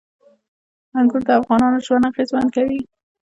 انګور 0.99 1.21
د 1.27 1.29
افغانانو 1.41 1.83
ژوند 1.85 2.07
اغېزمن 2.11 2.47
کوي. 2.55 2.79